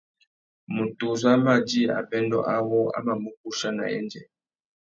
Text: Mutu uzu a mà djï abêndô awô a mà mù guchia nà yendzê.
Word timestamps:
Mutu 0.75 1.03
uzu 1.13 1.27
a 1.33 1.35
mà 1.45 1.53
djï 1.65 1.81
abêndô 1.97 2.39
awô 2.55 2.79
a 2.97 2.99
mà 3.05 3.13
mù 3.21 3.29
guchia 3.41 3.69
nà 3.77 3.83
yendzê. 3.93 4.21